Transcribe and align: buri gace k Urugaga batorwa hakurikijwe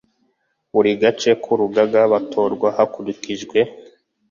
buri 0.73 0.91
gace 1.01 1.31
k 1.41 1.43
Urugaga 1.53 2.01
batorwa 2.11 2.67
hakurikijwe 2.77 3.57